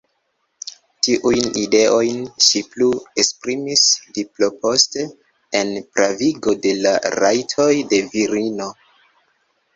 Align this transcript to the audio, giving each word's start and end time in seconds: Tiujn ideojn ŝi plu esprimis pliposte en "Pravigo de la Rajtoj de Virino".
Tiujn 1.07 1.51
ideojn 1.63 2.23
ŝi 2.45 2.61
plu 2.71 2.87
esprimis 3.25 3.83
pliposte 4.17 5.05
en 5.61 5.71
"Pravigo 5.99 6.57
de 6.67 6.75
la 6.81 6.97
Rajtoj 7.21 7.71
de 7.95 8.03
Virino". 8.17 8.73